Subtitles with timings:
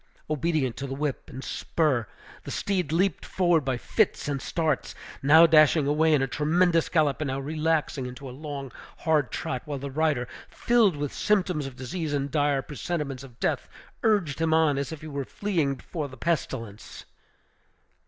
[0.31, 2.07] Obedient to the whip and spur,
[2.43, 7.21] the steed leaped forward by fits and starts, now dashing away in a tremendous gallop,
[7.21, 11.75] and now relaxing into a long, hard trot; while the rider, filled with symptoms of
[11.75, 13.69] disease and dire presentiments of death,
[14.01, 17.05] urged him on, as if he were fleeing before the pestilence.